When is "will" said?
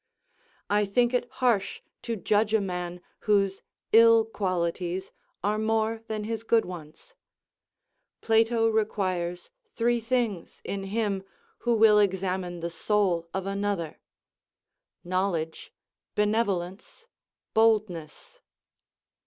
11.75-11.99